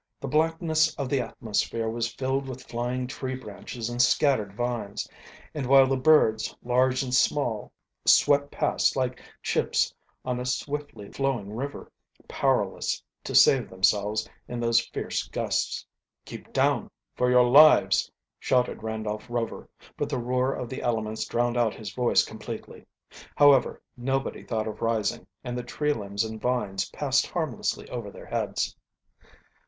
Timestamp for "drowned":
21.25-21.57